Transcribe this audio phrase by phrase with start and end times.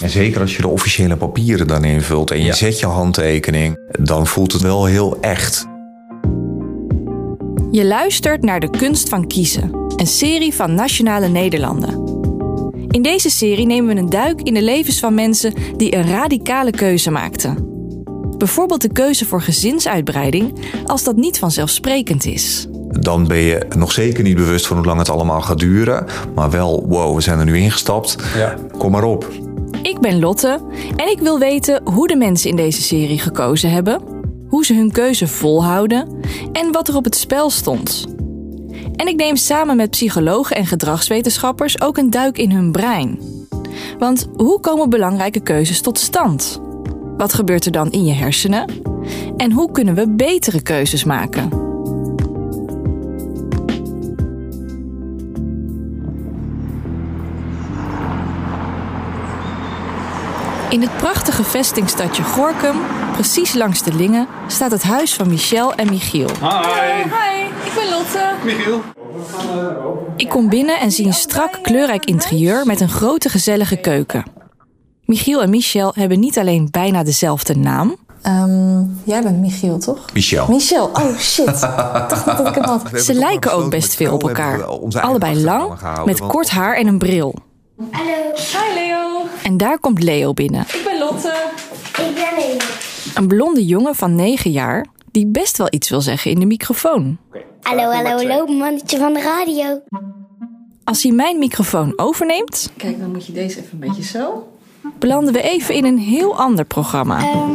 [0.00, 2.52] En zeker als je de officiële papieren dan invult en je Ja.
[2.54, 5.66] zet je handtekening, dan voelt het wel heel echt.
[7.70, 12.06] Je luistert naar De Kunst van Kiezen, een serie van Nationale Nederlanden.
[12.90, 16.70] In deze serie nemen we een duik in de levens van mensen die een radicale
[16.70, 17.66] keuze maakten.
[18.38, 20.54] Bijvoorbeeld de keuze voor gezinsuitbreiding,
[20.86, 22.66] als dat niet vanzelfsprekend is.
[23.00, 26.06] Dan ben je nog zeker niet bewust van hoe lang het allemaal gaat duren.
[26.34, 28.16] Maar wel, wow, we zijn er nu ingestapt.
[28.36, 28.54] Ja.
[28.78, 29.28] Kom maar op.
[29.82, 30.60] Ik ben Lotte
[30.96, 34.02] en ik wil weten hoe de mensen in deze serie gekozen hebben,
[34.48, 36.20] hoe ze hun keuze volhouden
[36.52, 38.06] en wat er op het spel stond.
[38.96, 43.18] En ik neem samen met psychologen en gedragswetenschappers ook een duik in hun brein.
[43.98, 46.60] Want hoe komen belangrijke keuzes tot stand?
[47.16, 48.70] Wat gebeurt er dan in je hersenen?
[49.36, 51.67] En hoe kunnen we betere keuzes maken?
[60.68, 62.76] In het prachtige vestingstadje Gorkum,
[63.12, 66.28] precies langs de Lingen, staat het huis van Michel en Michiel.
[66.40, 67.02] Hi.
[67.02, 68.34] Hi, ik ben Lotte.
[68.44, 68.80] Michiel.
[70.16, 74.24] Ik kom binnen en zie een strak kleurrijk interieur met een grote gezellige keuken.
[75.04, 80.04] Michiel en Michel hebben niet alleen bijna dezelfde naam, Ehm, jij bent Michiel, toch?
[80.12, 80.46] Michel.
[80.48, 81.48] Michel, oh shit.
[81.48, 81.60] Ik
[82.10, 82.82] dacht dat ik hem had.
[83.00, 84.64] ze lijken ook best veel op elkaar.
[85.00, 85.72] Allebei lang,
[86.04, 87.34] met kort haar en een bril.
[87.90, 89.22] Hallo, Hi Leo.
[89.42, 90.60] En daar komt Leo binnen.
[90.60, 91.34] ik ben Lotte.
[91.86, 92.56] Ik ben Leo.
[93.14, 97.18] Een blonde jongen van 9 jaar die best wel iets wil zeggen in de microfoon.
[97.62, 99.80] Hallo, hallo, hallo, mannetje van de radio.
[100.84, 104.48] Als hij mijn microfoon overneemt, Kijk, dan moet je deze even een beetje zo.
[104.98, 107.18] belanden we even in een heel ander programma.
[107.18, 107.50] Ehm,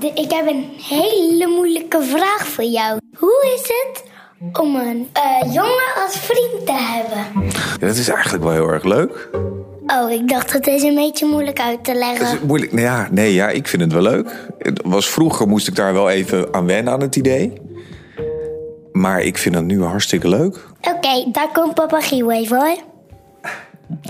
[0.00, 2.98] de- ik heb een hele moeilijke vraag voor jou.
[3.16, 4.04] Hoe is het
[4.52, 7.48] om een eh, jongen als vriend te hebben?
[7.80, 9.28] Ja, dat is eigenlijk wel heel erg leuk.
[9.86, 12.26] Oh, ik dacht het is een beetje moeilijk uit te Het leggen.
[12.36, 12.72] is moeilijk.
[12.72, 14.48] Nou ja, nee, ja, ik vind het wel leuk.
[14.58, 17.52] Het was vroeger moest ik daar wel even aan wennen aan het idee.
[18.92, 20.66] Maar ik vind het nu hartstikke leuk.
[20.80, 22.76] Oké, daar komt papa Giel even hoor.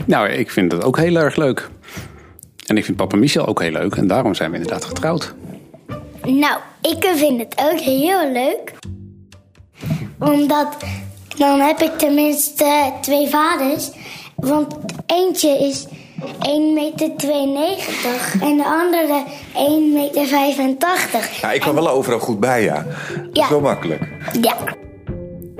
[0.06, 1.68] Nou, ik vind het ook heel erg leuk.
[2.66, 3.94] En ik vind papa Michel ook heel leuk.
[3.94, 5.34] En daarom zijn we inderdaad getrouwd.
[6.22, 8.72] Nou, ik vind het ook heel leuk.
[10.18, 10.68] Omdat
[11.36, 13.90] dan heb ik tenminste twee vaders.
[14.36, 15.90] Want eentje is 1,92
[17.54, 19.24] meter en de andere
[19.54, 21.30] 1,85 meter.
[21.40, 22.74] Ja, ik kwam wel overal goed bij, ja.
[22.74, 23.48] Dat is Ja.
[23.48, 24.08] wel makkelijk.
[24.42, 24.56] Ja,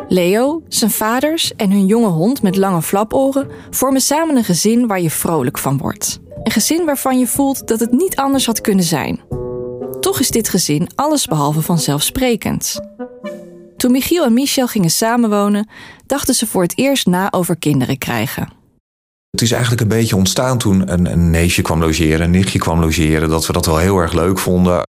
[0.08, 5.00] Leo, zijn vaders en hun jonge hond met lange flaporen vormen samen een gezin waar
[5.00, 6.18] je vrolijk van wordt.
[6.42, 9.20] Een gezin waarvan je voelt dat het niet anders had kunnen zijn.
[10.00, 12.80] Toch is dit gezin allesbehalve vanzelfsprekend.
[13.78, 15.68] Toen Michiel en Michel gingen samenwonen,
[16.06, 18.48] dachten ze voor het eerst na over kinderen krijgen.
[19.30, 22.80] Het is eigenlijk een beetje ontstaan toen een, een neefje kwam logeren, een nichtje kwam
[22.80, 24.82] logeren, dat we dat wel heel erg leuk vonden.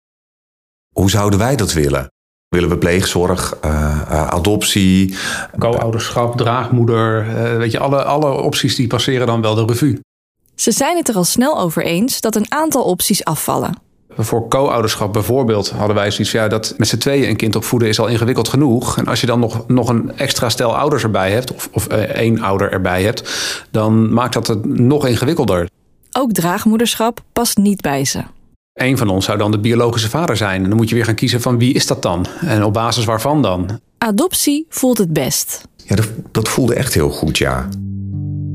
[0.94, 2.10] Hoe zouden wij dat willen?
[2.48, 5.16] Willen we pleegzorg, eh, eh, adoptie?
[5.58, 7.28] Co-ouderschap, draagmoeder.
[7.28, 10.00] eh, weet je, alle, alle opties die passeren dan wel de revue.
[10.54, 13.87] Ze zijn het er al snel over eens dat een aantal opties afvallen.
[14.20, 16.40] Voor co-ouderschap bijvoorbeeld hadden wij zoiets van...
[16.40, 18.98] Ja, dat met z'n tweeën een kind opvoeden is al ingewikkeld genoeg.
[18.98, 21.54] En als je dan nog, nog een extra stel ouders erbij hebt...
[21.54, 23.30] of, of eh, één ouder erbij hebt...
[23.70, 25.68] dan maakt dat het nog ingewikkelder.
[26.12, 28.22] Ook draagmoederschap past niet bij ze.
[28.72, 30.62] Eén van ons zou dan de biologische vader zijn.
[30.62, 32.26] En dan moet je weer gaan kiezen van wie is dat dan?
[32.40, 33.80] En op basis waarvan dan?
[33.98, 35.62] Adoptie voelt het best.
[35.84, 37.68] Ja, dat, dat voelde echt heel goed, ja.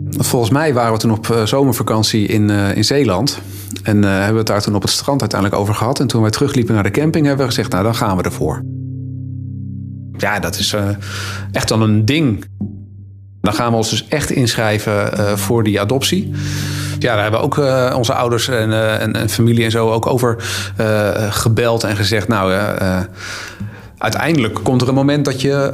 [0.09, 3.41] Volgens mij waren we toen op eh, zomervakantie in, eh, in Zeeland.
[3.83, 5.99] En eh, hebben we het daar toen op het strand uiteindelijk over gehad.
[5.99, 7.71] En toen wij terugliepen naar de camping hebben we gezegd...
[7.71, 8.63] nou, dan gaan we ervoor.
[10.17, 10.87] Ja, dat is eh,
[11.51, 12.45] echt dan een ding.
[13.41, 16.31] Dan gaan we ons dus echt inschrijven eh, voor die adoptie.
[16.99, 17.57] Ja, daar hebben we ook
[17.95, 18.73] onze ouders en,
[19.15, 20.35] en, familie en zo ook over
[21.29, 22.27] gebeld en gezegd...
[22.27, 22.53] nou,
[23.97, 25.71] uiteindelijk komt er een moment dat je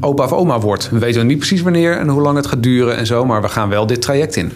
[0.00, 0.90] opa of oma wordt.
[0.90, 3.24] We weten niet precies wanneer en hoe lang het gaat duren en zo...
[3.24, 4.52] maar we gaan wel dit traject in.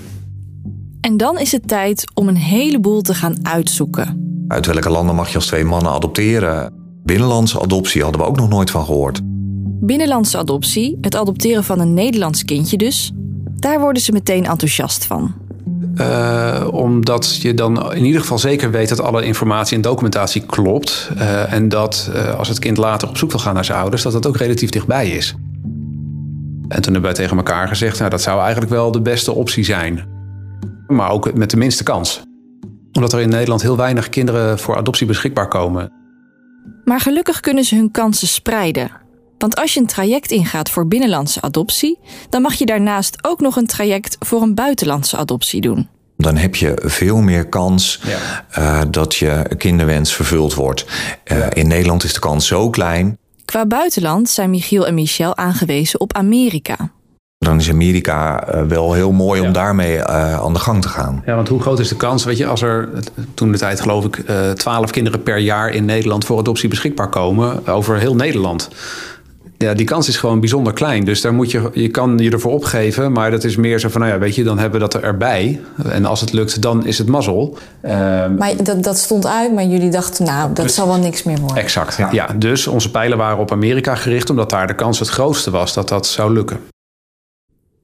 [1.08, 4.44] En dan is het tijd om een heleboel te gaan uitzoeken.
[4.48, 6.72] Uit welke landen mag je als twee mannen adopteren?
[7.04, 9.20] Binnenlandse adoptie hadden we ook nog nooit van gehoord.
[9.80, 13.12] Binnenlandse adoptie, het adopteren van een Nederlands kindje dus,
[13.54, 15.34] daar worden ze meteen enthousiast van.
[15.94, 21.10] Eh, omdat je dan in ieder geval zeker weet dat alle informatie en documentatie klopt.
[21.16, 24.02] Eh, en dat eh, als het kind later op zoek wil gaan naar zijn ouders,
[24.02, 25.34] dat dat ook relatief dichtbij is.
[26.68, 29.64] En toen hebben wij tegen elkaar gezegd, nou, dat zou eigenlijk wel de beste optie
[29.64, 30.16] zijn.
[30.88, 32.22] Maar ook met de minste kans.
[32.92, 35.92] Omdat er in Nederland heel weinig kinderen voor adoptie beschikbaar komen.
[36.84, 38.90] Maar gelukkig kunnen ze hun kansen spreiden.
[39.38, 41.98] Want als je een traject ingaat voor binnenlandse adoptie,
[42.28, 45.88] dan mag je daarnaast ook nog een traject voor een buitenlandse adoptie doen.
[46.16, 48.44] Dan heb je veel meer kans Ja.
[48.50, 50.84] eh, dat je kinderwens vervuld wordt.
[51.24, 53.18] Eh, In Nederland is de kans zo klein.
[53.44, 56.90] Qua buitenland zijn Michiel en Michel aangewezen op Amerika.
[57.38, 59.52] Dan is Amerika eh, wel heel mooi om Ja.
[59.52, 61.22] daarmee eh, aan de gang te gaan.
[61.26, 62.88] Ja, want hoe groot is de kans, weet je, als er
[63.34, 67.08] toen de tijd geloof ik eh, twaalf kinderen per jaar in Nederland voor adoptie beschikbaar
[67.08, 68.68] komen over heel Nederland.
[69.58, 71.04] Ja, die kans is gewoon bijzonder klein.
[71.04, 74.00] Dus daar moet je, je kan je ervoor opgeven, maar dat is meer zo van,
[74.00, 75.60] nou ja, weet je, dan hebben we dat erbij.
[75.88, 77.58] En als het lukt, dan is het mazzel.
[77.82, 81.38] Ehm, Maar dat, dat stond uit, maar jullie dachten, nou, dat zal wel niks meer
[81.38, 81.56] worden.
[81.56, 81.98] exact.
[82.12, 82.26] Ja.
[82.36, 85.88] dus onze pijlen waren op Amerika gericht, omdat daar de kans het grootste was dat
[85.88, 86.58] dat zou lukken.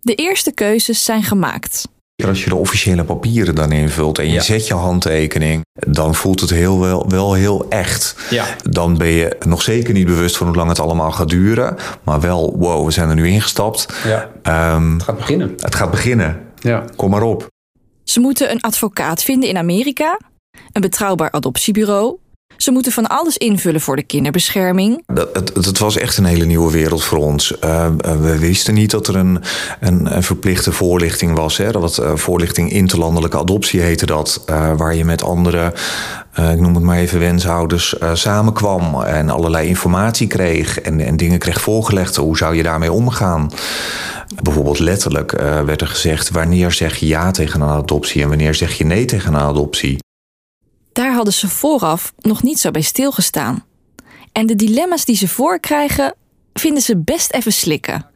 [0.05, 1.89] De eerste keuzes zijn gemaakt.
[2.27, 4.41] Als je de officiële papieren dan invult en je Ja.
[4.41, 8.17] zet je handtekening, dan voelt het heel wel, wel heel echt.
[8.31, 8.45] Ja.
[8.71, 11.77] Dan ben je nog zeker niet bewust van hoe lang het allemaal gaat duren.
[12.03, 13.87] Maar wel, wow, we zijn er nu ingestapt.
[14.05, 14.31] Ja.
[14.43, 15.53] Ehm, Het gaat beginnen.
[15.57, 16.41] het gaat beginnen.
[16.59, 16.85] Ja.
[16.97, 17.47] Kom maar op.
[18.05, 20.19] Ze moeten een advocaat vinden in Amerika,
[20.73, 22.17] een betrouwbaar adoptiebureau.
[22.65, 25.03] Ze moeten van alles invullen voor de kinderbescherming.
[25.07, 27.59] Dat, het, het was echt een hele nieuwe wereld voor ons.
[27.59, 27.87] Eh,
[28.21, 29.43] we wisten niet dat er een,
[29.81, 31.57] een, verplichte voorlichting was.
[31.57, 31.73] Hè?
[31.73, 34.43] Dat eh, voorlichting interlandelijke adoptie heette dat.
[34.47, 35.73] eh, waar je met andere,
[36.33, 39.03] eh, ik noem het maar even, wenshouders eh, samenkwam.
[39.03, 40.81] En allerlei informatie kreeg.
[40.81, 42.17] En, en dingen kreeg voorgelegd.
[42.17, 43.51] Hoe zou je daarmee omgaan?
[44.43, 46.31] Bijvoorbeeld letterlijk eh, werd er gezegd...
[46.31, 48.23] wanneer zeg je ja tegen een adoptie...
[48.23, 50.03] en wanneer zeg je nee tegen een adoptie.
[50.95, 53.65] Daar hadden ze vooraf nog niet zo bij stilgestaan.
[54.33, 56.15] En de dilemma's die ze voorkrijgen,
[56.53, 58.07] vinden ze best even slikken.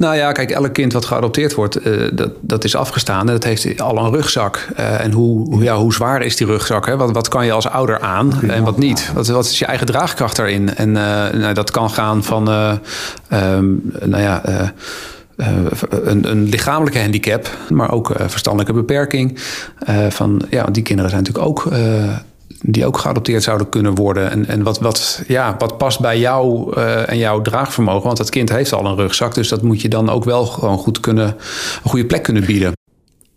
[0.00, 3.20] Nou ja, kijk, elk kind wat geadopteerd wordt, eh, dat, dat is afgestaan.
[3.20, 4.68] En dat heeft al een rugzak.
[4.76, 6.86] Eh, en hoe, hoe- ja, hoe zwaar is die rugzak?
[6.86, 6.96] Hè?
[6.96, 9.12] Wat, wat kan je als ouder aan en wat niet?
[9.14, 10.74] Wat, wat is je eigen draagkracht daarin?
[10.74, 12.72] En eh, nou, dat kan gaan van, eh,
[13.28, 13.66] ehm,
[14.04, 14.42] nou ja...
[15.42, 19.38] eh, een, een lichamelijke handicap, maar ook eh, verstandelijke beperking.
[19.78, 22.16] Eh, van, ja, die kinderen zijn natuurlijk ook eh,
[22.62, 24.30] die ook geadopteerd zouden kunnen worden.
[24.30, 28.06] En, en wat, wat, ja, wat past bij jou eh, en jouw draagvermogen?
[28.06, 30.78] Want dat kind heeft al een rugzak, dus dat moet je dan ook wel gewoon
[30.78, 31.26] goed kunnen,
[31.82, 32.72] een goede plek kunnen bieden.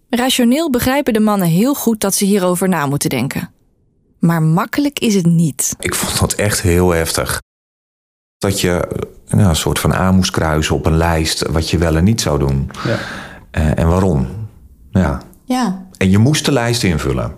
[0.10, 3.50] Rationeel begrijpen de mannen heel goed dat ze hierover na moeten denken.
[4.20, 5.76] Maar makkelijk is het niet.
[5.80, 7.42] Ik vond dat echt heel heftig.
[8.38, 8.88] Dat je
[9.28, 12.22] nou, een soort van aan moest kruisen op een lijst wat je wel en niet
[12.22, 12.72] zou doen.
[12.86, 12.98] Ja.
[13.52, 14.28] Eh, en waarom?
[14.92, 15.22] Ja.
[15.46, 17.36] Ja, En je moest de lijst invullen.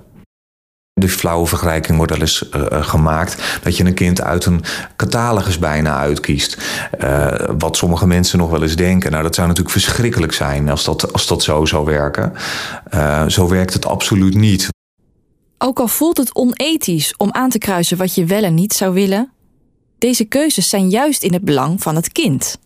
[0.93, 4.61] De flauwe vergelijking wordt wel eens eh, eh, gemaakt dat je een kind uit een
[4.95, 6.57] catalogus bijna uitkiest.
[6.99, 9.11] Eh, wat sommige mensen nog wel eens denken.
[9.11, 12.33] Nou, dat zou natuurlijk verschrikkelijk zijn als dat, als dat zo zou werken.
[12.89, 14.67] Eh, zo werkt het absoluut niet.
[15.57, 18.93] Ook al voelt het onethisch om aan te kruisen wat je wel en niet zou
[18.93, 19.31] willen,
[19.97, 22.57] deze keuzes zijn juist in het belang van het kind.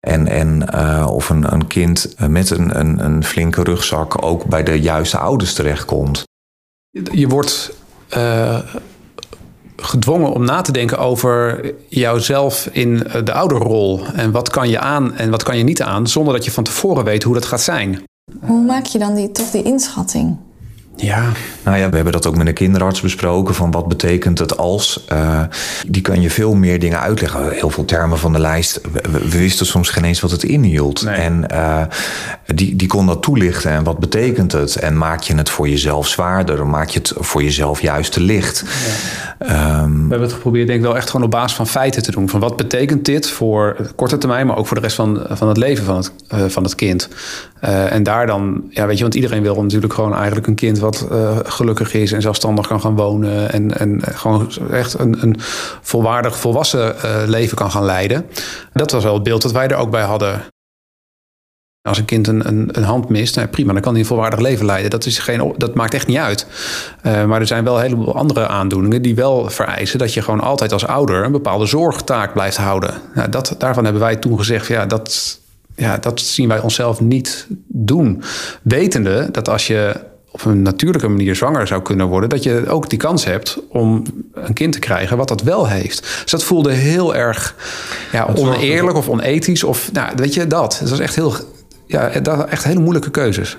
[0.00, 4.62] En, en eh, of een, een kind met een, een, een flinke rugzak ook bij
[4.62, 6.22] de juiste ouders terechtkomt.
[7.12, 7.72] Je wordt
[8.08, 8.58] eh,
[9.76, 14.06] gedwongen om na te denken over jouzelf in eh, de ouderrol.
[14.14, 16.64] En wat kan je aan en wat kan je niet aan, zonder dat je van
[16.64, 18.02] tevoren weet hoe dat gaat zijn.
[18.40, 20.36] hoe maak je dan die, toch die inschatting?
[20.96, 21.32] Ja,
[21.64, 23.54] Nou ja, we hebben dat ook met een kinderarts besproken.
[23.54, 25.04] Van wat betekent het als?
[25.08, 25.42] Eh,
[25.86, 27.50] die kan je veel meer dingen uitleggen.
[27.50, 28.80] Heel veel termen van de lijst.
[29.10, 31.04] We, wisten soms geen eens wat het inhield.
[31.04, 31.14] Nee.
[31.14, 31.82] En eh,
[32.54, 33.70] die, die kon dat toelichten.
[33.70, 34.76] En wat betekent het?
[34.76, 36.66] En maak je het voor jezelf zwaarder?
[36.66, 38.64] Maak je het voor jezelf juist te licht?
[39.38, 42.10] Ehm, We hebben het geprobeerd, denk ik wel echt gewoon op basis van feiten te
[42.10, 42.28] doen.
[42.28, 45.56] Van wat betekent dit voor korte termijn, maar ook voor de rest van, van het
[45.56, 47.08] leven van het, eh, van het kind.
[47.60, 51.06] En daar dan, ja, weet je, want iedereen wil natuurlijk gewoon eigenlijk een kind wat
[51.10, 53.52] eh, gelukkig is en zelfstandig kan gaan wonen.
[53.52, 55.36] En, en gewoon echt een, een
[55.80, 58.26] volwaardig volwassen eh, leven kan gaan leiden.
[58.72, 60.42] Dat was wel het beeld dat wij er ook bij hadden.
[61.88, 64.40] Als een kind een, een, een hand mist, nou prima, dan kan hij een volwaardig
[64.40, 64.90] leven leiden.
[64.90, 66.46] Dat, is geen, dat maakt echt niet uit.
[67.06, 70.40] Uh, maar er zijn wel een heleboel andere aandoeningen die wel vereisen dat je gewoon
[70.40, 72.94] altijd als ouder een bepaalde zorgtaak blijft houden.
[73.14, 75.40] Nou, dat, daarvan hebben wij toen gezegd, ja, dat,
[75.76, 78.22] ja, dat zien wij onszelf niet doen.
[78.62, 82.90] Wetende dat als je op een natuurlijke manier zwanger zou kunnen worden, dat je ook
[82.90, 86.00] die kans hebt om een kind te krijgen wat dat wel heeft.
[86.22, 87.56] Dus dat voelde heel erg
[88.12, 89.64] ja, oneerlijk of onethisch.
[89.64, 90.76] Of nou, weet je, dat.
[90.80, 91.34] Dat was echt heel.
[91.86, 93.56] Ja, dat, echt hele moeilijke keuzes.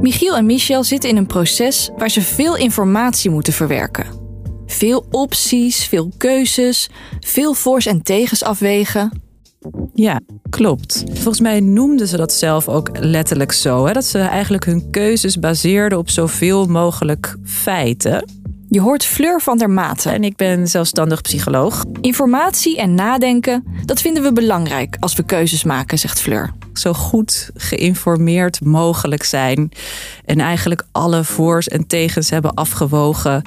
[0.00, 4.06] Michiel en Michel zitten in een proces waar ze veel informatie moeten verwerken.
[4.66, 9.29] Veel opties, veel keuzes, veel voor's en tegens afwegen.
[10.00, 11.04] Ja, klopt.
[11.12, 13.86] Volgens mij noemden ze dat zelf ook letterlijk zo.
[13.86, 13.92] Hè?
[13.92, 18.24] Dat ze eigenlijk hun keuzes baseerden op zoveel mogelijk feiten.
[18.68, 20.12] Je hoort Fleur van der Maten.
[20.12, 21.84] En ik ben zelfstandig psycholoog.
[22.00, 26.52] Informatie en nadenken, dat vinden we belangrijk als we keuzes maken, zegt Fleur.
[26.72, 29.70] Zo goed geïnformeerd mogelijk zijn.
[30.24, 33.42] En eigenlijk alle voor's en tegens hebben afgewogen.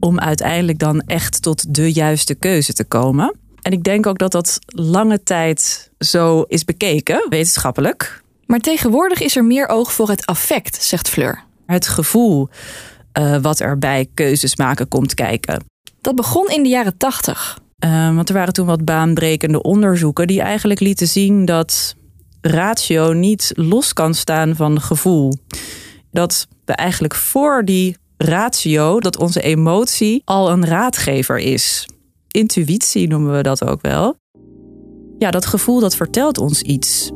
[0.00, 3.34] Om uiteindelijk dan echt tot de juiste keuze te komen.
[3.66, 8.22] En ik denk ook dat dat lange tijd zo is bekeken, wetenschappelijk.
[8.44, 11.44] Maar tegenwoordig is er meer oog voor het affect, zegt Fleur.
[11.66, 12.48] Het gevoel
[13.18, 15.64] uh, wat er bij keuzes maken komt kijken.
[16.00, 17.58] Dat begon in de jaren tachtig.
[17.84, 21.94] Uh, want er waren toen wat baanbrekende onderzoeken die eigenlijk lieten zien dat
[22.40, 25.38] ratio niet los kan staan van gevoel.
[26.10, 31.86] Dat we eigenlijk voor die ratio, dat onze emotie al een raadgever is.
[32.36, 34.14] Intuïtie noemen we dat ook wel.
[35.18, 37.10] Ja, dat gevoel dat vertelt ons iets.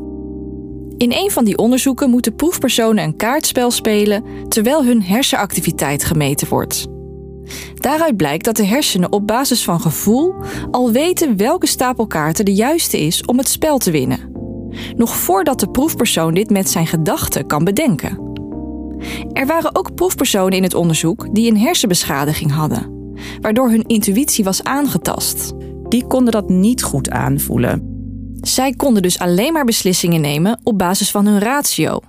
[0.96, 6.86] In een van die onderzoeken moeten proefpersonen een kaartspel spelen terwijl hun hersenactiviteit gemeten wordt.
[7.74, 10.34] Daaruit blijkt dat de hersenen op basis van gevoel
[10.70, 14.32] al weten welke stapel kaarten de juiste is om het spel te winnen.
[14.96, 18.28] Nog voordat de proefpersoon dit met zijn gedachten kan bedenken.
[19.32, 22.99] Er waren ook proefpersonen in het onderzoek die een hersenbeschadiging hadden,
[23.40, 25.52] waardoor hun intuïtie was aangetast.
[25.88, 27.98] Die konden dat niet goed aanvoelen.
[28.40, 32.00] Zij konden dus alleen maar beslissingen nemen op basis van hun ratio.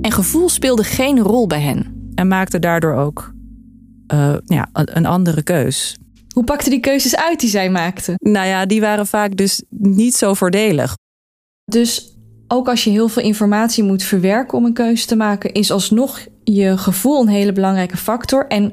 [0.00, 2.10] En gevoel speelde geen rol bij hen.
[2.14, 3.32] En maakte daardoor ook
[4.14, 5.96] uh, ja, een andere keus.
[6.34, 8.14] Hoe pakten die keuzes uit die zij maakten?
[8.18, 10.96] Nou ja, die waren vaak dus niet zo voordelig.
[11.64, 12.16] Dus
[12.48, 16.26] ook als je heel veel informatie moet verwerken om een keuze te maken, is alsnog
[16.44, 18.46] je gevoel een hele belangrijke factor.
[18.46, 18.72] En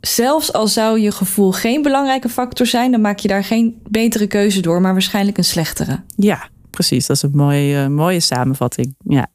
[0.00, 4.26] zelfs al zou je gevoel geen belangrijke factor zijn, dan maak je daar geen betere
[4.26, 6.02] keuze door, maar waarschijnlijk een slechtere.
[6.16, 7.06] Ja, precies.
[7.06, 8.94] Dat is een mooie, uh, mooie samenvatting.
[9.04, 9.26] Ja.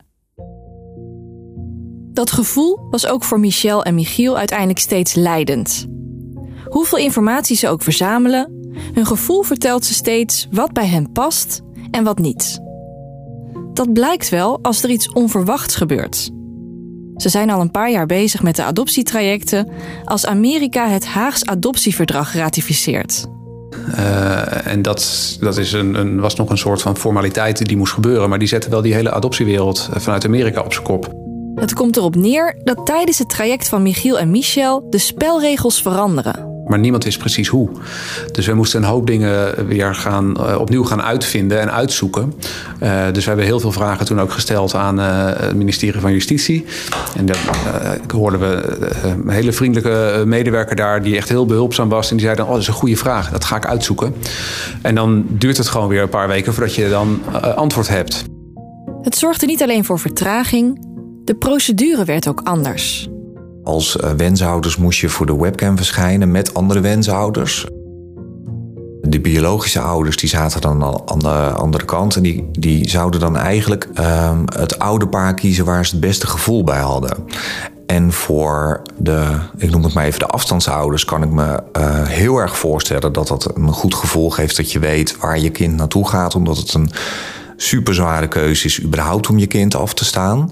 [2.14, 5.88] Dat gevoel was ook voor Michel en Michiel uiteindelijk steeds leidend.
[6.66, 8.52] Hoeveel informatie ze ook verzamelen,
[8.94, 11.62] hun gevoel vertelt ze steeds wat bij hen past
[11.92, 12.62] en wat niet.
[13.74, 16.32] Dat blijkt wel als er iets onverwachts gebeurt.
[17.24, 19.68] Ze zijn al een paar jaar bezig met de adoptietrajecten
[20.06, 23.26] als Amerika het Haags adoptieverdrag ratificeert.
[23.90, 27.94] Uh, en dat, dat is een, een, was nog een soort van formaliteit die moest
[27.94, 28.30] gebeuren.
[28.30, 31.14] Maar die zetten wel die hele adoptiewereld eh, vanuit Amerika op zijn kop.
[31.56, 36.53] Het komt erop neer dat tijdens het traject van Michiel en Michel de spelregels veranderen.
[36.68, 37.70] Maar niemand wist precies hoe.
[38.32, 42.34] Dus we moesten een hoop dingen weer gaan, uh, opnieuw gaan uitvinden en uitzoeken.
[42.84, 46.66] Uh, dus we hebben heel veel vragen toen ook gesteld aan het ministerie van Justitie.
[47.18, 47.38] En daar
[48.14, 52.10] hoorden we een hele vriendelijke medewerker daar die echt heel behulpzaam was.
[52.10, 54.16] En die zei dan, oh dat is een goede vraag, dat ga ik uitzoeken.
[54.82, 57.22] En dan duurt het gewoon weer een paar weken voordat je dan
[57.56, 58.24] antwoord hebt.
[59.02, 60.86] Het zorgde niet alleen voor vertraging,
[61.24, 63.08] de procedure werd ook anders.
[63.64, 67.66] Als uh, wenshouders moest je voor de webcam verschijnen met andere wenshouders.
[69.02, 73.38] De biologische ouders die zaten dan aan de andere kant en die, die zouden dan
[73.38, 77.18] eigenlijk uh, het oude paar kiezen waar ze het beste gevoel bij hadden.
[77.86, 82.38] En voor de, ik noem het maar even de afstandsouders, kan ik me uh, heel
[82.38, 86.08] erg voorstellen dat dat een goed gevoel geeft dat je weet waar je kind naartoe
[86.08, 86.90] gaat, omdat het een
[87.64, 90.50] super zware keuze is überhaupt om je kind af te staan.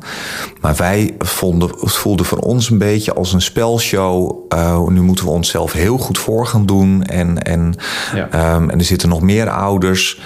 [0.61, 4.35] Maar wij vonden, het voelde voor ons een beetje als een spelshow.
[4.53, 7.03] Uh, nu moeten we onszelf heel goed voor gaan doen.
[7.03, 7.75] En, en,
[8.15, 8.55] ja.
[8.55, 10.21] um, en er zitten nog meer ouders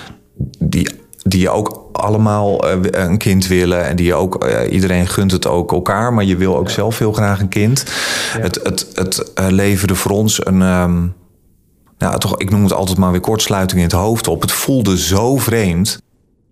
[0.60, 0.89] die
[1.27, 3.86] die ook allemaal uh, een kind willen.
[3.86, 6.74] En die ook, uh, iedereen gunt het ook elkaar, maar je wil ook ja.
[6.74, 7.84] zelf heel graag een kind.
[8.34, 8.42] Ja.
[8.42, 10.62] Het, het, het leverde voor ons een.
[10.62, 11.13] Um,
[11.98, 14.42] nou, toch, ik noem het altijd maar weer kortsluiting in het hoofd op.
[14.42, 16.00] Het voelde zo vreemd.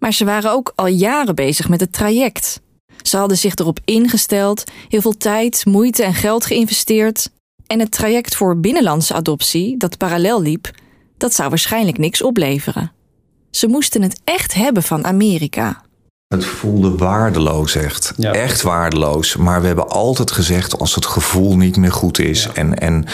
[0.03, 2.61] Maar ze waren ook al jaren bezig met het traject.
[3.01, 7.29] Ze hadden zich erop ingesteld, heel veel tijd, moeite en geld geïnvesteerd.
[7.67, 10.71] En het traject voor binnenlandse adoptie, dat parallel liep,
[11.17, 12.91] dat zou waarschijnlijk niks opleveren.
[13.51, 15.81] Ze moesten het echt hebben van Amerika.
[16.33, 18.13] Het voelde waardeloos echt.
[18.17, 18.31] Ja.
[18.31, 19.35] Echt waardeloos.
[19.35, 22.43] Maar we hebben altijd gezegd als het gevoel niet meer goed is.
[22.43, 22.53] Ja.
[22.53, 23.05] En, en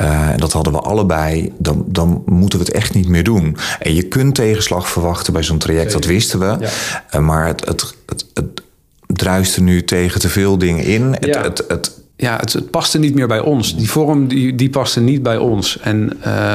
[0.00, 1.52] uh, dat hadden we allebei.
[1.58, 3.56] Dan, dan moeten we het echt niet meer doen.
[3.78, 5.92] En je kunt tegenslag verwachten bij zo'n traject.
[5.92, 6.00] Zeker.
[6.00, 6.46] Dat wisten we.
[6.46, 6.70] Ja.
[7.14, 8.62] Uh, maar het, het, het, het
[9.06, 11.16] druiste nu tegen te veel dingen in.
[11.20, 13.76] Het, het, het, ja, het, het paste niet meer bij ons.
[13.76, 15.78] Die vorm die, die paste niet bij ons.
[15.80, 16.54] En uh,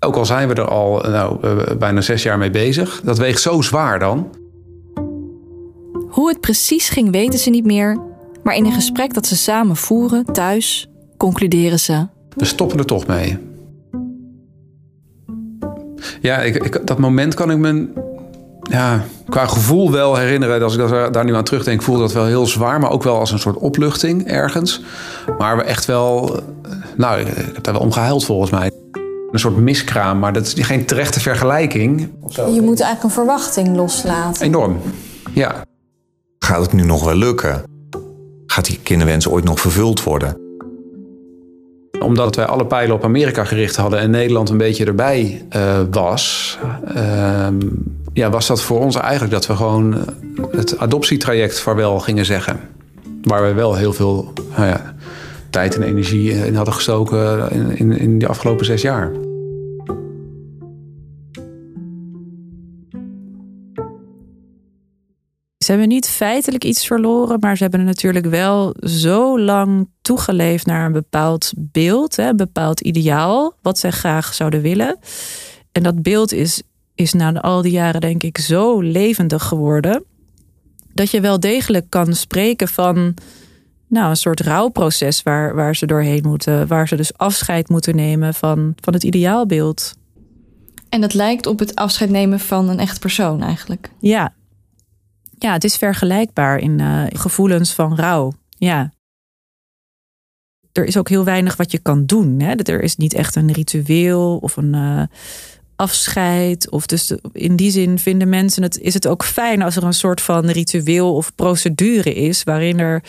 [0.00, 3.00] ook al zijn we er al nou, bijna zes jaar mee bezig.
[3.04, 4.28] Dat weegt zo zwaar dan.
[6.14, 7.98] Hoe het precies ging weten ze niet meer,
[8.42, 12.06] maar in een gesprek dat ze samen voeren thuis, concluderen ze.
[12.36, 13.38] We stoppen er toch mee.
[16.20, 17.88] Ja, ik, ik, dat moment kan ik me
[18.62, 20.62] ja, qua gevoel wel herinneren.
[20.62, 22.80] Als ik daar nu aan terugdenk, voelde dat wel heel zwaar.
[22.80, 24.82] Maar ook wel als een soort opluchting ergens.
[25.38, 26.40] Maar we echt wel...
[26.96, 28.70] Nou, ik heb daar wel om gehuild volgens mij.
[29.32, 32.08] Een soort miskraam, maar dat is geen terechte vergelijking.
[32.28, 34.42] Je moet eigenlijk een verwachting loslaten.
[34.42, 34.80] Enorm,
[35.32, 35.64] ja.
[36.44, 37.62] Gaat het nu nog wel lukken?
[38.46, 40.36] Gaat die kinderwens ooit nog vervuld worden?
[42.00, 46.58] Omdat wij alle pijlen op Amerika gericht hadden en Nederland een beetje erbij uh, was,
[46.96, 47.46] uh,
[48.12, 50.04] ja, was dat voor ons eigenlijk dat we gewoon
[50.50, 52.60] het adoptietraject vaarwel gingen zeggen.
[53.22, 54.94] Waar we wel heel veel nou ja,
[55.50, 59.10] tijd en energie in hadden gestoken in, in, in de afgelopen zes jaar.
[65.64, 70.86] Ze hebben niet feitelijk iets verloren, maar ze hebben natuurlijk wel zo lang toegeleefd naar
[70.86, 74.98] een bepaald beeld, een bepaald ideaal, wat zij graag zouden willen.
[75.72, 76.62] En dat beeld is,
[76.94, 80.04] is na al die jaren, denk ik, zo levendig geworden.
[80.92, 83.14] Dat je wel degelijk kan spreken van
[83.88, 86.66] nou, een soort rouwproces waar, waar ze doorheen moeten.
[86.66, 89.94] Waar ze dus afscheid moeten nemen van, van het ideaalbeeld.
[90.88, 93.90] En dat lijkt op het afscheid nemen van een echt persoon eigenlijk.
[94.00, 94.34] Ja,
[95.44, 98.32] ja, het is vergelijkbaar in uh, gevoelens van rouw.
[98.48, 98.92] Ja.
[100.72, 102.40] Er is ook heel weinig wat je kan doen.
[102.40, 102.54] Hè?
[102.54, 105.02] Er is niet echt een ritueel of een uh,
[105.76, 106.70] afscheid.
[106.70, 109.94] Of dus in die zin vinden mensen het, is het ook fijn als er een
[109.94, 113.02] soort van ritueel of procedure is waarin er.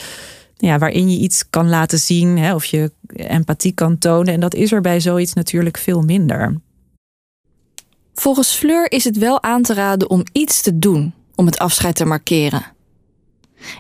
[0.58, 4.34] Ja, waarin je iets kan laten zien hè, of je empathie kan tonen.
[4.34, 6.62] En dat is er bij zoiets natuurlijk veel minder.
[8.14, 11.96] Volgens Fleur is het wel aan te raden om iets te doen om het afscheid
[11.96, 12.66] te markeren.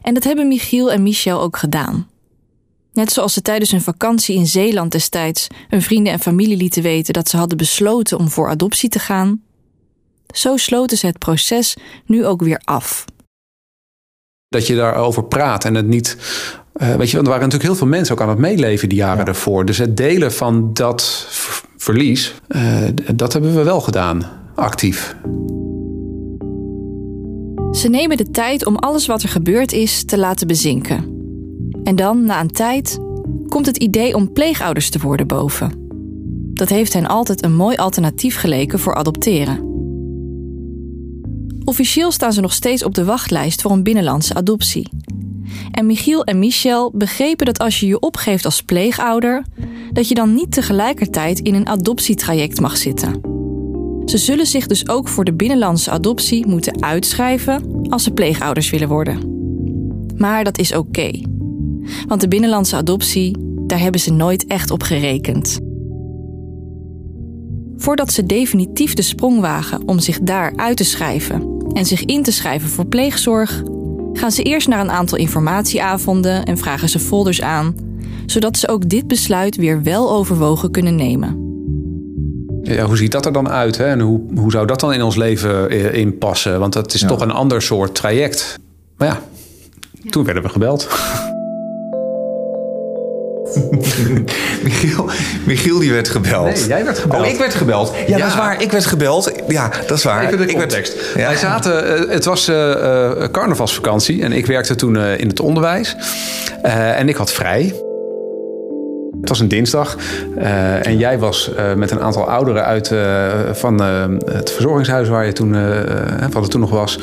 [0.01, 2.07] En dat hebben Michiel en Michel ook gedaan.
[2.93, 7.13] Net zoals ze tijdens hun vakantie in Zeeland destijds hun vrienden en familie lieten weten
[7.13, 9.41] dat ze hadden besloten om voor adoptie te gaan,
[10.33, 13.05] zo sloten ze het proces nu ook weer af.
[14.47, 16.17] Dat je daarover praat en het niet.
[16.75, 19.25] Uh, weet je, er waren natuurlijk heel veel mensen ook aan het meeleven die jaren
[19.25, 19.25] ja.
[19.25, 19.65] ervoor.
[19.65, 21.27] Dus het delen van dat
[21.77, 25.15] verlies, uh, dat hebben we wel gedaan, actief.
[27.75, 31.13] Ze nemen de tijd om alles wat er gebeurd is te laten bezinken.
[31.83, 32.99] En dan, na een tijd,
[33.47, 35.71] komt het idee om pleegouders te worden boven.
[36.53, 39.73] Dat heeft hen altijd een mooi alternatief geleken voor adopteren.
[41.65, 44.89] Officieel staan ze nog steeds op de wachtlijst voor een binnenlandse adoptie.
[45.71, 49.45] En Michiel en Michel begrepen dat als je je opgeeft als pleegouder,
[49.91, 53.35] dat je dan niet tegelijkertijd in een adoptietraject mag zitten.
[54.05, 58.87] Ze zullen zich dus ook voor de binnenlandse adoptie moeten uitschrijven als ze pleegouders willen
[58.87, 59.33] worden.
[60.17, 61.11] Maar dat is oké.
[62.07, 63.37] Want de binnenlandse adoptie,
[63.67, 65.59] daar hebben ze nooit echt op gerekend.
[67.77, 72.23] Voordat ze definitief de sprong wagen om zich daar uit te schrijven en zich in
[72.23, 73.63] te schrijven voor pleegzorg,
[74.13, 77.75] gaan ze eerst naar een aantal informatieavonden en vragen ze folders aan,
[78.25, 81.44] zodat ze ook dit besluit weer wel overwogen kunnen nemen.
[82.65, 83.77] Ja, hoe ziet dat er dan uit?
[83.77, 83.85] Hè?
[83.85, 86.59] En hoe, hoe zou dat dan in ons leven eh, inpassen?
[86.59, 88.59] Want dat is toch een ander soort traject.
[88.97, 89.19] Maar ja,
[90.09, 90.87] toen werden we gebeld.
[94.63, 95.09] Michiel,
[95.45, 96.45] Michiel die werd gebeld.
[96.45, 97.21] Nee, jij werd gebeld.
[97.21, 97.93] Oh, ik werd gebeld.
[98.07, 98.61] Ja, dat is waar.
[98.61, 99.31] Ik werd gebeld.
[99.47, 100.25] Ja, dat is waar.
[100.25, 100.93] Even de context.
[100.93, 101.27] Ik werd, ja.
[101.27, 105.95] Wij zaten, uh, het was uh, carnavalsvakantie en ik werkte toen uh, in het onderwijs.
[106.61, 107.73] en ik had vrij.
[109.25, 109.97] Het was een dinsdag
[110.37, 113.81] uh, en jij was uh, met een aantal ouderen uit uh, van
[114.25, 115.51] het verzorgingshuis waar je toen,
[116.31, 116.99] wat het toen nog was,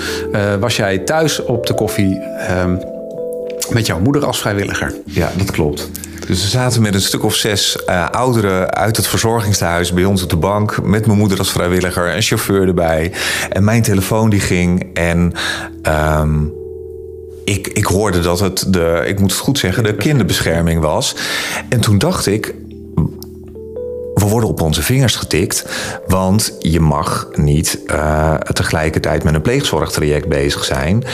[0.61, 2.21] was jij thuis op de koffie
[3.71, 4.95] met jouw moeder als vrijwilliger.
[5.05, 5.91] Ja, dat klopt.
[6.27, 10.31] Dus we zaten met een stuk of zes ouderen uit het verzorgingshuis bij ons op
[10.31, 10.83] de bank.
[10.83, 13.13] Met mijn moeder als vrijwilliger, een chauffeur erbij.
[13.51, 15.33] En mijn telefoon die ging en...
[16.21, 16.61] Um,
[17.45, 21.17] ik, ik hoorde dat het de, ik moet het goed zeggen, de kinderbescherming was.
[21.69, 22.55] En toen dacht ik,
[24.15, 25.67] we worden op onze vingers getikt,
[26.07, 31.05] want je mag niet uh, tegelijkertijd met een pleegzorgtraject bezig zijn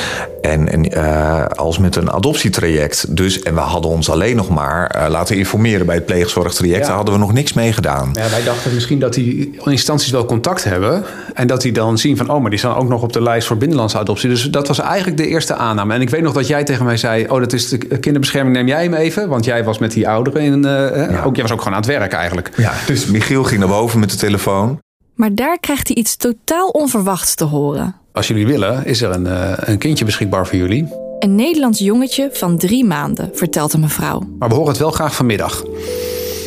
[0.50, 3.16] en, en uh, als met een adoptietraject.
[3.16, 6.80] Dus, en we hadden ons alleen nog maar uh, laten informeren bij het pleegzorgtraject.
[6.80, 6.86] Ja.
[6.86, 8.10] Daar hadden we nog niks mee gedaan.
[8.12, 12.16] Ja, wij dachten misschien dat die instanties wel contact hebben en dat die dan zien
[12.16, 14.28] van, oh, maar die staan ook nog op de lijst voor binnenlandse adoptie.
[14.28, 15.94] Dus dat was eigenlijk de eerste aanname.
[15.94, 18.66] En ik weet nog dat jij tegen mij zei, oh, dat is de kinderbescherming, neem
[18.66, 19.28] jij hem even?
[19.28, 21.22] Want jij was met die ouderen in, ja.
[21.24, 22.50] ook, jij was ook gewoon aan het werk eigenlijk.
[22.56, 24.78] Ja, dus Michiel ging naar boven met de telefoon.
[25.14, 27.94] Maar daar krijgt hij iets totaal onverwachts te horen.
[28.18, 30.88] Als jullie willen, is er een, uh, een kindje beschikbaar voor jullie.
[31.18, 34.22] Een Nederlands jongetje van drie maanden, vertelt een mevrouw.
[34.38, 35.64] Maar we horen het wel graag vanmiddag.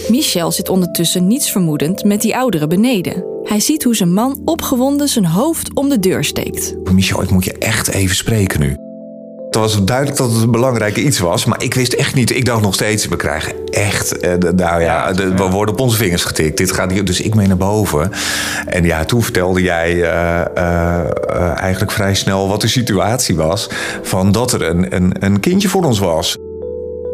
[0.10, 3.24] Michel zit ondertussen niets vermoedend met die ouderen beneden.
[3.44, 6.76] Hij ziet hoe zijn man opgewonden zijn hoofd om de deur steekt.
[6.94, 8.81] Michel, ik moet je echt even spreken nu.
[9.52, 12.36] Het was duidelijk dat het een belangrijk iets was, maar ik wist echt niet.
[12.36, 15.98] Ik dacht nog steeds, we krijgen echt, eh, nou ja, de- we worden op onze
[15.98, 16.58] vingers getikt.
[16.58, 18.12] Dit gaat niet, dus ik mee naar boven.
[18.66, 23.70] En ja, toen vertelde jij eh, eh, eigenlijk vrij snel wat de situatie was.
[24.02, 26.38] Van dat er een, een, een kindje voor ons was.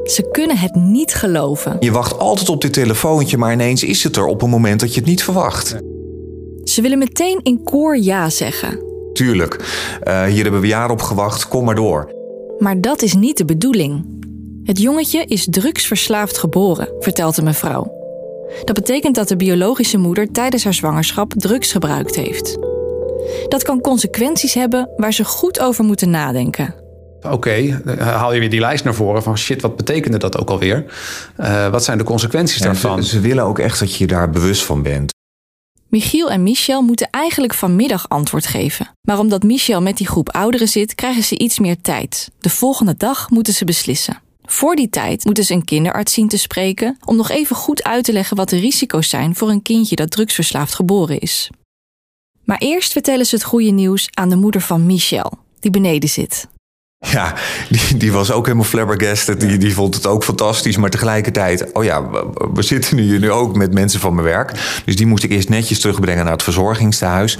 [0.04, 1.78] Ze kunnen het niet geloven.
[1.80, 4.93] Je wacht altijd op dit telefoontje, maar ineens is het er op een moment dat
[4.93, 5.76] je het niet verwacht.
[6.63, 8.86] Ze willen meteen in koor ja zeggen.
[9.13, 9.60] Tuurlijk,
[10.04, 12.15] eh, hier hebben we jaren op gewacht, kom maar door.
[12.60, 14.06] Maar dat is niet de bedoeling.
[14.63, 17.96] Het jongetje is drugsverslaafd geboren, vertelt de mevrouw.
[18.63, 22.58] Dat betekent dat de biologische moeder tijdens haar zwangerschap drugs gebruikt heeft.
[23.48, 26.76] Dat kan consequenties hebben waar ze goed over moeten nadenken.
[27.22, 30.50] Oké, dan haal je weer die lijst naar voren van shit, wat betekende dat ook
[30.50, 30.86] alweer?
[31.36, 33.04] Eh, wat zijn de consequenties En daarvan?
[33.04, 35.15] ze, ze willen ook echt dat je je daar bewust van bent.
[35.89, 38.89] Michiel en Michel moeten eigenlijk vanmiddag antwoord geven.
[39.02, 42.32] Maar omdat Michel met die groep ouderen zit, krijgen ze iets meer tijd.
[42.39, 44.21] De volgende dag moeten ze beslissen.
[44.43, 48.04] Voor die tijd moeten ze een kinderarts zien te spreken om nog even goed uit
[48.04, 51.50] te leggen wat de risico's zijn voor een kindje dat drugsverslaafd geboren is.
[52.43, 56.47] Maar eerst vertellen ze het goede nieuws aan de moeder van Michel, die beneden zit.
[57.17, 57.34] Ja,
[57.70, 59.39] die, die was ook helemaal flabbergasted.
[59.39, 60.78] Die, die vond het ook fantastisch.
[60.78, 64.28] Maar tegelijkertijd, oh ja, we, we zitten nu hier nu ook met mensen van mijn
[64.28, 64.82] werk.
[64.86, 67.38] Dus die moest ik eerst netjes terugbrengen naar het verzorgingstehuis.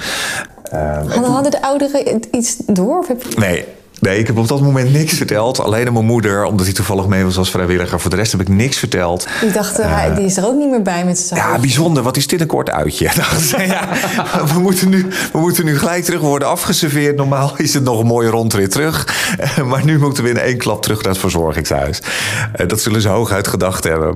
[0.70, 3.00] Hadden, hadden de ouderen iets door?
[3.00, 3.40] Of heb je...
[3.40, 3.66] Nee,
[4.00, 5.60] nee, ik heb op dat moment niks verteld.
[5.60, 8.00] Alleen aan mijn moeder, omdat hij toevallig mee was als vrijwilliger.
[8.00, 9.28] Voor de rest heb ik niks verteld.
[9.42, 12.04] Die dachten, hij- die is er ook niet meer bij met z'n Ja, bijzonder.
[12.04, 13.10] Wat is dit een kort uitje?
[13.58, 13.88] Ja,
[14.54, 17.16] we, moeten nu, we moeten nu gelijk terug worden afgeserveerd.
[17.16, 19.08] Normaal is het nog een mooie rondrit terug.
[19.40, 22.02] Eh, Maar nu moeten we in één klap terug naar het verzorgingshuis.
[22.54, 24.14] Eh, Dat zullen ze hooguit gedacht hebben.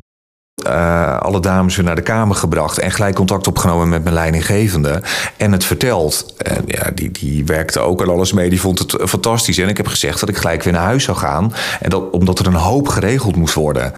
[0.64, 5.02] Eh, alle dames weer naar de kamer gebracht en gelijk contact opgenomen met mijn leidinggevende.
[5.38, 6.34] En het verteld.
[6.38, 8.50] En ja, die, die werkte ook en alles mee.
[8.50, 9.58] Die vond het fantastisch.
[9.58, 11.54] En ik heb gezegd dat ik gelijk weer naar huis zou gaan.
[11.80, 13.94] En dat, omdat er een hoop geregeld moest worden.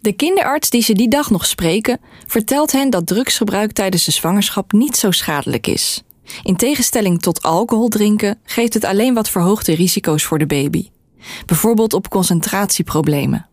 [0.00, 4.72] De kinderarts die ze die dag nog spreken, vertelt hen dat drugsgebruik tijdens de zwangerschap
[4.72, 6.02] niet zo schadelijk is.
[6.42, 10.88] In tegenstelling tot alcohol drinken geeft het alleen wat verhoogde risico's voor de baby.
[11.46, 13.46] Bijvoorbeeld op concentratieproblemen.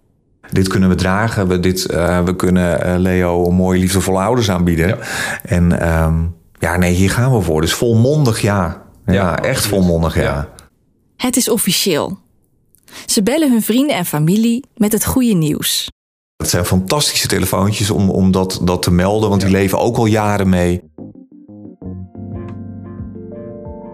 [0.52, 1.48] Dit kunnen we dragen.
[1.48, 5.00] We, dit, eh, we kunnen eh, Leo een mooie, liefdevolle ouders aanbieden.
[5.44, 6.24] En ehm,
[6.60, 7.62] ja, nee, hier gaan we voor.
[7.62, 8.84] Dus volmondig ja.
[9.06, 10.50] Ja, echt volmondig ja.
[11.18, 12.18] Het is officieel.
[13.06, 15.90] Ze bellen hun vrienden en familie met het goede nieuws.
[16.38, 19.30] Het zijn fantastische telefoontjes om, om dat, dat te melden.
[19.30, 20.82] Want die leven ook al jaren mee.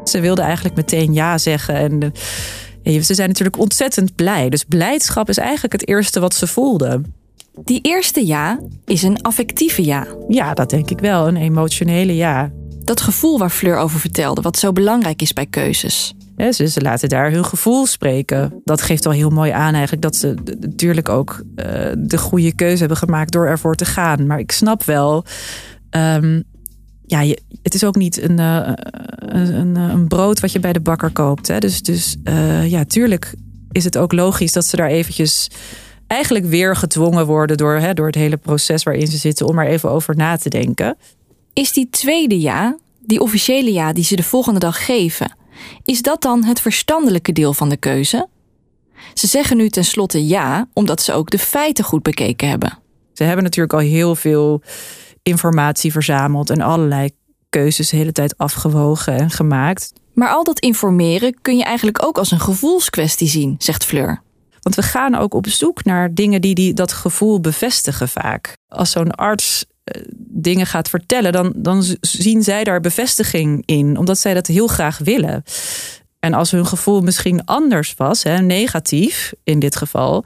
[0.03, 1.75] Ze wilden eigenlijk meteen ja zeggen.
[1.75, 2.09] En eh,
[2.83, 4.49] ze zijn natuurlijk ontzettend blij.
[4.49, 7.13] Dus blijdschap is eigenlijk het eerste wat ze voelden.
[7.63, 10.07] Die eerste ja is een affectieve ja.
[10.27, 11.27] Ja, dat denk ik wel.
[11.27, 12.51] Een emotionele ja.
[12.83, 16.13] Dat gevoel waar Fleur over vertelde, wat zo belangrijk is bij keuzes.
[16.37, 18.61] Ja, ze, ze laten daar hun gevoel spreken.
[18.63, 22.79] Dat geeft al heel mooi aan eigenlijk dat ze natuurlijk ook eh, de goede keuze
[22.79, 24.27] hebben gemaakt door ervoor te gaan.
[24.27, 25.25] Maar ik snap wel,
[25.89, 26.41] ehm,
[27.05, 28.71] ja, je, het is ook niet een, eh,
[29.35, 31.47] een, een, een brood wat je bij de bakker koopt.
[31.47, 31.59] Hè?
[31.59, 33.33] Dus, dus eh, ja, tuurlijk
[33.71, 35.49] is het ook logisch dat ze daar eventjes
[36.07, 39.67] eigenlijk weer gedwongen worden door, hè, door het hele proces waarin ze zitten om er
[39.67, 40.97] even over na te denken.
[41.53, 45.35] Is die tweede ja, die officiële ja die ze de volgende dag geven,
[45.83, 48.27] is dat dan het verstandelijke deel van de keuze?
[49.13, 52.77] Ze zeggen nu tenslotte ja, omdat ze ook de feiten goed bekeken hebben.
[53.13, 54.61] Ze hebben natuurlijk al heel veel
[55.23, 57.09] informatie verzameld en allerlei
[57.51, 59.93] keuzes de hele tijd afgewogen en gemaakt.
[60.13, 64.21] Maar al dat informeren kun je eigenlijk ook als een gevoelskwestie zien, zegt Fleur.
[64.61, 68.57] Want we gaan ook op zoek naar dingen die, die dat gevoel bevestigen vaak.
[68.67, 74.19] Als zo'n arts eh, dingen gaat vertellen, dan, dan zien zij daar bevestiging in, omdat
[74.19, 75.43] zij dat heel graag willen.
[76.19, 80.25] En als hun gevoel misschien anders was, hè, negatief in dit geval,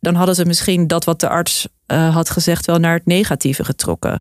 [0.00, 3.64] dan hadden ze misschien dat wat de arts eh, had gezegd wel naar het negatieve
[3.64, 4.12] getrokken.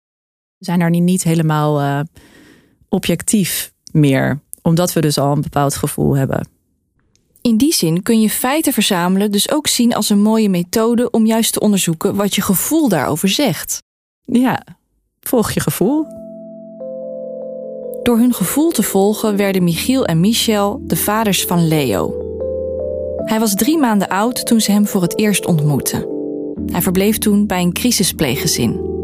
[0.57, 1.99] We zijn daar niet, niet helemaal eh,
[2.89, 6.47] objectief meer, omdat we dus al een bepaald gevoel hebben.
[7.41, 11.26] In die zin kun je feiten verzamelen dus ook zien als een mooie methode om
[11.26, 13.84] juist te onderzoeken wat je gevoel daarover zegt.
[14.21, 14.65] Ja,
[15.19, 16.06] volg je gevoel.
[18.04, 22.26] Door hun gevoel te volgen werden Michiel en Michel de vaders van Leo.
[23.26, 26.08] Hij was drie maanden oud toen ze hem voor het eerst ontmoetten.
[26.65, 28.96] Hij verbleef toen bij een crisispleeggezin.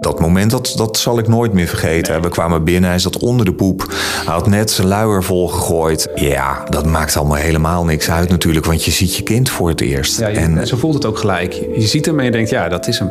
[0.00, 2.22] Dat moment, dat, dat zal ik nooit meer vergeten.
[2.22, 3.86] We kwamen binnen, hij zat onder de poep.
[4.24, 6.08] Hij had net zijn luier volgegooid.
[6.14, 9.80] Ja, dat maakt allemaal helemaal niks uit natuurlijk, want je ziet je kind voor het
[9.80, 10.18] eerst.
[10.18, 11.52] Ja, je- en zo voelt het ook gelijk.
[11.52, 13.10] Je ziet hem en je denkt, ja, dat is hem.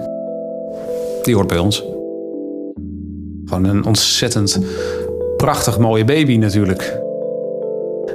[1.22, 1.84] Die hoort bij ons.
[3.46, 4.60] Gewoon een ontzettend
[5.38, 7.00] prachtig mooie baby natuurlijk.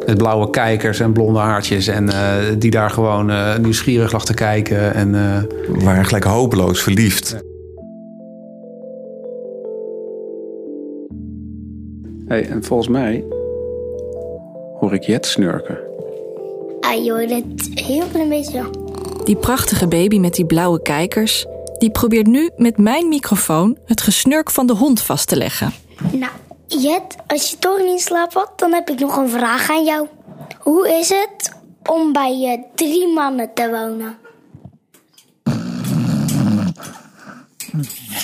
[0.06, 1.86] Met blauwe kijkers en blonde haartjes.
[1.86, 2.18] En eh,
[2.58, 4.94] die daar gewoon eh, nieuwsgierig lag te kijken.
[4.94, 5.42] En, eh,
[5.78, 7.36] we waren gelijk hopeloos verliefd.
[12.32, 13.24] Hey, en volgens mij
[14.78, 15.78] hoor ik Jet snurken.
[16.80, 17.42] Ah joh, dat
[17.74, 18.70] heel klein beetje.
[19.24, 21.46] Die prachtige baby met die blauwe kijkers,
[21.78, 25.72] die probeert nu met mijn microfoon het gesnurk van de hond vast te leggen.
[26.12, 26.32] Nou,
[26.66, 29.84] Jet, als je toch niet in slaap valt, dan heb ik nog een vraag aan
[29.84, 30.08] jou.
[30.58, 31.52] Hoe is het
[31.90, 34.16] om bij je drie mannen te wonen?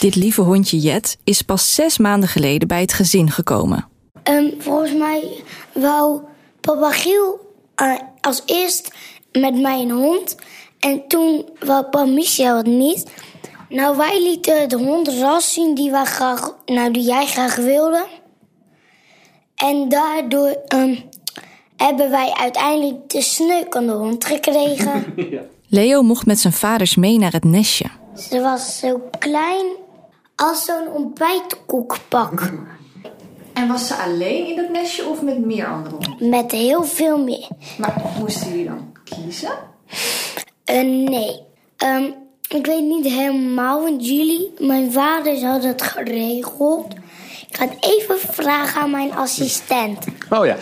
[0.00, 3.88] Dit lieve hondje Jet is pas zes maanden geleden bij het gezin gekomen.
[4.28, 6.20] Ehm, volgens mij wou
[6.60, 8.90] papa Giel eh, als eerst
[9.32, 10.36] met mij een hond.
[10.78, 13.10] En toen wou papa Michel het niet.
[13.68, 18.06] Nou, wij lieten de hond ras zien die, wij graag, nou, die jij graag wilde.
[19.54, 20.96] En daardoor ehm,
[21.76, 25.14] hebben wij uiteindelijk de sneukende hond gekregen.
[25.68, 27.86] Leo mocht met zijn vaders mee naar het nestje.
[28.16, 29.66] Ze was zo klein
[30.36, 32.40] als zo'n ontbijtkoekpak.
[33.58, 36.30] En was ze alleen in dat nestje of met meer andere honden?
[36.30, 37.48] Met heel veel meer.
[37.78, 39.50] Maar moesten jullie dan kiezen?
[40.64, 41.40] Eh, nee.
[41.76, 42.04] Ehm,
[42.48, 46.94] ik weet niet helemaal, want jullie, mijn vader had het geregeld.
[47.48, 50.04] Ik ga het even vragen aan mijn assistent.
[50.30, 50.56] Oh ja.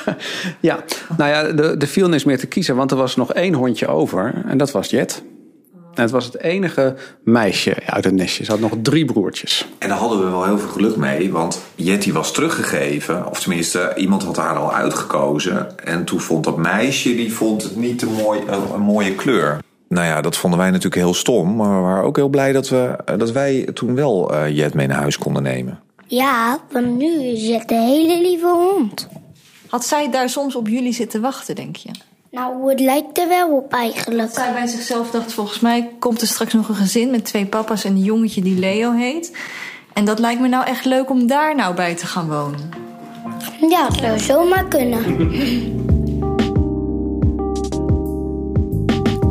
[0.60, 0.84] ja,
[1.16, 3.86] nou ja, de, de viel is meer te kiezen, want er was nog één hondje
[3.86, 4.44] over.
[4.46, 5.22] En dat was Jet.
[5.96, 8.44] En het was het enige meisje uit het nestje.
[8.44, 9.66] Ze had nog drie broertjes.
[9.78, 13.30] En daar hadden we wel heel veel geluk mee, want Jetty was teruggegeven.
[13.30, 15.84] Of tenminste, iemand had haar al uitgekozen.
[15.84, 19.58] En toen vond dat meisje, die vond het niet een, mooi, een, een mooie kleur.
[19.88, 21.56] Nou ja, dat vonden wij natuurlijk heel stom.
[21.56, 24.86] Maar we waren ook heel blij dat, we, dat wij toen wel eh, Jet mee
[24.86, 25.80] naar huis konden nemen.
[26.06, 29.08] Ja, want nu is het een hele lieve hond.
[29.68, 31.90] Had zij daar soms op jullie zitten wachten, denk je?
[32.36, 34.30] Nou, het lijkt er wel op eigenlijk.
[34.32, 37.84] Zij bij zichzelf dacht, volgens mij komt er straks nog een gezin met twee papa's
[37.84, 39.36] en een jongetje die Leo heet.
[39.92, 42.70] En dat lijkt me nou echt leuk om daar nou bij te gaan wonen.
[43.68, 45.02] Ja, het zou zomaar kunnen.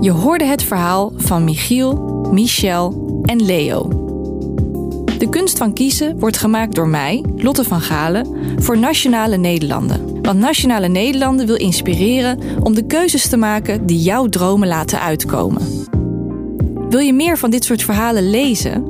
[0.01, 1.93] Je hoorde het verhaal van Michiel,
[2.31, 3.87] Michel en Leo.
[5.17, 8.27] De kunst van kiezen wordt gemaakt door mij, Lotte van Galen,
[8.59, 10.04] voor Nationale Nederlanden.
[10.25, 15.61] Want Nationale Nederlanden wil inspireren om de keuzes te maken die jouw dromen laten uitkomen.
[16.89, 18.83] Wil je meer van dit soort verhalen lezen?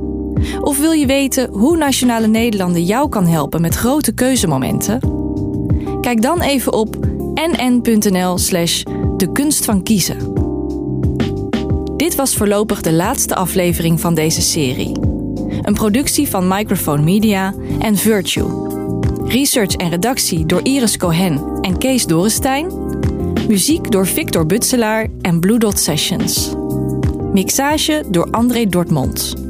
[0.62, 5.00] Of wil je weten hoe Nationale Nederlanden jou kan helpen met grote keuzemomenten?
[6.02, 6.98] Kijk dan even op
[7.34, 8.84] nn.nl/slash
[9.17, 10.34] de kunst van kiezen.
[11.98, 14.91] Dit was voorlopig de laatste aflevering van deze serie.
[15.62, 18.64] Een productie van Microphone Media en Virtue.
[19.27, 22.67] Research en redactie door Iris Cohen en Kees Dorrestein.
[23.47, 26.53] Muziek door Victor Butselaar en Blue Dot Sessions.
[27.33, 29.44] Mixage door André Dortmund.